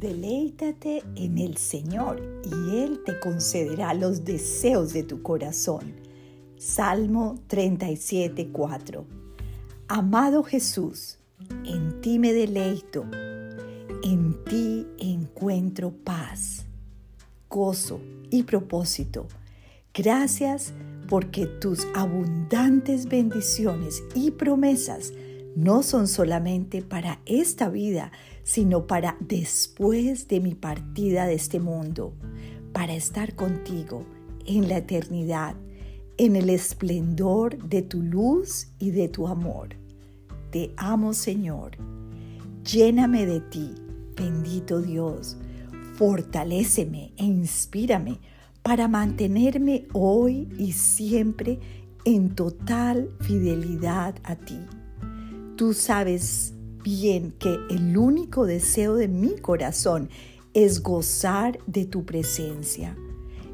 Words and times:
Deleítate 0.00 1.02
en 1.14 1.36
el 1.36 1.58
Señor 1.58 2.22
y 2.42 2.78
Él 2.78 3.02
te 3.04 3.20
concederá 3.20 3.92
los 3.92 4.24
deseos 4.24 4.94
de 4.94 5.02
tu 5.02 5.20
corazón. 5.20 5.92
Salmo 6.56 7.38
37, 7.48 8.48
4. 8.50 9.04
Amado 9.88 10.42
Jesús, 10.42 11.18
en 11.66 12.00
ti 12.00 12.18
me 12.18 12.32
deleito, 12.32 13.04
en 14.02 14.42
ti 14.44 14.86
encuentro 14.96 15.92
paz, 15.92 16.64
gozo 17.50 18.00
y 18.30 18.44
propósito. 18.44 19.28
Gracias 19.92 20.72
porque 21.10 21.44
tus 21.44 21.86
abundantes 21.94 23.04
bendiciones 23.04 24.02
y 24.14 24.30
promesas 24.30 25.12
no 25.56 25.82
son 25.82 26.08
solamente 26.08 26.82
para 26.82 27.20
esta 27.26 27.68
vida, 27.68 28.12
sino 28.42 28.86
para 28.86 29.16
después 29.20 30.28
de 30.28 30.40
mi 30.40 30.54
partida 30.54 31.26
de 31.26 31.34
este 31.34 31.60
mundo, 31.60 32.14
para 32.72 32.94
estar 32.94 33.34
contigo 33.34 34.04
en 34.46 34.68
la 34.68 34.78
eternidad, 34.78 35.54
en 36.16 36.36
el 36.36 36.50
esplendor 36.50 37.58
de 37.68 37.82
tu 37.82 38.02
luz 38.02 38.68
y 38.78 38.90
de 38.90 39.08
tu 39.08 39.26
amor. 39.26 39.76
Te 40.50 40.72
amo, 40.76 41.14
Señor. 41.14 41.72
Lléname 42.64 43.26
de 43.26 43.40
ti, 43.40 43.74
bendito 44.16 44.80
Dios. 44.80 45.36
Fortaléceme 45.94 47.12
e 47.16 47.24
inspírame 47.24 48.18
para 48.62 48.88
mantenerme 48.88 49.86
hoy 49.92 50.48
y 50.58 50.72
siempre 50.72 51.58
en 52.04 52.34
total 52.34 53.10
fidelidad 53.20 54.14
a 54.24 54.36
ti. 54.36 54.58
Tú 55.60 55.74
sabes 55.74 56.54
bien 56.82 57.34
que 57.38 57.58
el 57.68 57.98
único 57.98 58.46
deseo 58.46 58.94
de 58.94 59.08
mi 59.08 59.36
corazón 59.36 60.08
es 60.54 60.82
gozar 60.82 61.58
de 61.66 61.84
tu 61.84 62.06
presencia 62.06 62.96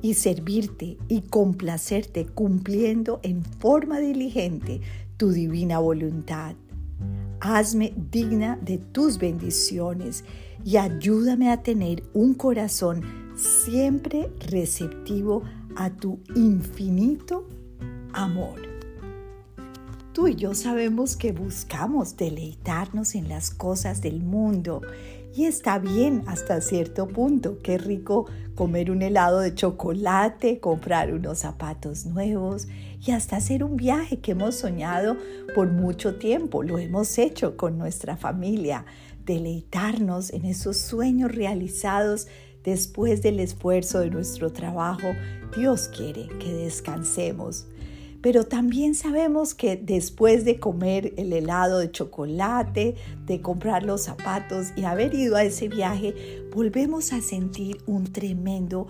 y 0.00 0.14
servirte 0.14 0.96
y 1.08 1.20
complacerte 1.20 2.24
cumpliendo 2.24 3.20
en 3.22 3.44
forma 3.44 3.98
diligente 3.98 4.80
tu 5.18 5.32
divina 5.32 5.78
voluntad. 5.78 6.54
Hazme 7.38 7.92
digna 8.10 8.58
de 8.62 8.78
tus 8.78 9.18
bendiciones 9.18 10.24
y 10.64 10.78
ayúdame 10.78 11.50
a 11.50 11.62
tener 11.62 12.02
un 12.14 12.32
corazón 12.32 13.02
siempre 13.36 14.32
receptivo 14.48 15.42
a 15.76 15.90
tu 15.90 16.18
infinito 16.34 17.46
amor. 18.14 18.69
Tú 20.20 20.28
y 20.28 20.34
yo 20.34 20.52
sabemos 20.52 21.16
que 21.16 21.32
buscamos 21.32 22.18
deleitarnos 22.18 23.14
en 23.14 23.30
las 23.30 23.50
cosas 23.50 24.02
del 24.02 24.20
mundo 24.20 24.82
y 25.34 25.46
está 25.46 25.78
bien 25.78 26.24
hasta 26.26 26.60
cierto 26.60 27.08
punto. 27.08 27.56
Qué 27.62 27.78
rico 27.78 28.26
comer 28.54 28.90
un 28.90 29.00
helado 29.00 29.40
de 29.40 29.54
chocolate, 29.54 30.60
comprar 30.60 31.14
unos 31.14 31.38
zapatos 31.38 32.04
nuevos 32.04 32.68
y 33.00 33.12
hasta 33.12 33.36
hacer 33.36 33.64
un 33.64 33.78
viaje 33.78 34.20
que 34.20 34.32
hemos 34.32 34.56
soñado 34.56 35.16
por 35.54 35.72
mucho 35.72 36.16
tiempo. 36.16 36.62
Lo 36.62 36.78
hemos 36.78 37.16
hecho 37.16 37.56
con 37.56 37.78
nuestra 37.78 38.18
familia. 38.18 38.84
Deleitarnos 39.24 40.34
en 40.34 40.44
esos 40.44 40.76
sueños 40.76 41.34
realizados 41.34 42.28
después 42.62 43.22
del 43.22 43.40
esfuerzo 43.40 44.00
de 44.00 44.10
nuestro 44.10 44.52
trabajo. 44.52 45.14
Dios 45.56 45.88
quiere 45.88 46.28
que 46.38 46.52
descansemos 46.52 47.64
pero 48.22 48.44
también 48.44 48.94
sabemos 48.94 49.54
que 49.54 49.76
después 49.76 50.44
de 50.44 50.58
comer 50.58 51.14
el 51.16 51.32
helado 51.32 51.78
de 51.78 51.90
chocolate, 51.90 52.96
de 53.24 53.40
comprar 53.40 53.82
los 53.82 54.02
zapatos 54.02 54.68
y 54.76 54.84
haber 54.84 55.14
ido 55.14 55.36
a 55.36 55.44
ese 55.44 55.68
viaje, 55.68 56.44
volvemos 56.54 57.12
a 57.12 57.22
sentir 57.22 57.78
un 57.86 58.12
tremendo 58.12 58.88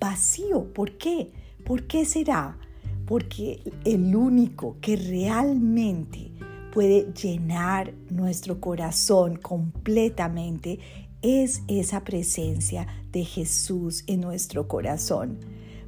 vacío. 0.00 0.72
¿Por 0.72 0.98
qué? 0.98 1.32
¿Por 1.64 1.86
qué 1.86 2.04
será? 2.04 2.58
Porque 3.06 3.62
el 3.84 4.16
único 4.16 4.76
que 4.80 4.96
realmente 4.96 6.32
puede 6.72 7.12
llenar 7.12 7.94
nuestro 8.10 8.60
corazón 8.60 9.36
completamente 9.36 10.80
es 11.20 11.62
esa 11.68 12.02
presencia 12.02 12.88
de 13.12 13.24
Jesús 13.24 14.02
en 14.08 14.22
nuestro 14.22 14.66
corazón. 14.66 15.38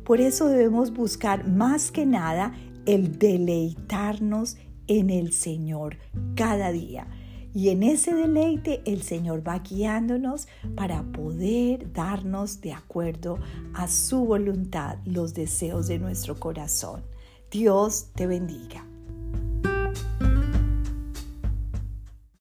Por 0.04 0.21
eso 0.21 0.49
debemos 0.49 0.93
buscar 0.93 1.49
más 1.49 1.91
que 1.91 2.06
nada 2.06 2.53
el 2.87 3.19
deleitarnos 3.19 4.56
en 4.87 5.11
el 5.11 5.33
Señor 5.33 5.99
cada 6.34 6.72
día. 6.72 7.06
Y 7.55 7.69
en 7.69 7.84
ese 7.84 8.15
deleite 8.15 8.83
el 8.84 9.03
Señor 9.03 9.47
va 9.47 9.61
guiándonos 9.61 10.49
para 10.75 11.05
poder 11.05 11.93
darnos 11.93 12.61
de 12.61 12.72
acuerdo 12.72 13.39
a 13.75 13.87
su 13.87 14.25
voluntad 14.25 14.99
los 15.05 15.34
deseos 15.34 15.87
de 15.87 16.00
nuestro 16.00 16.39
corazón. 16.41 17.03
Dios 17.50 18.11
te 18.17 18.27
bendiga. 18.27 18.84